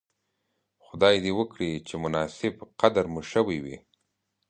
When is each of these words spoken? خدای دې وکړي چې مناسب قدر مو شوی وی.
خدای 0.85 1.15
دې 1.23 1.31
وکړي 1.39 1.71
چې 1.87 1.95
مناسب 2.03 2.53
قدر 2.79 3.05
مو 3.13 3.21
شوی 3.31 3.57
وی. 3.63 3.77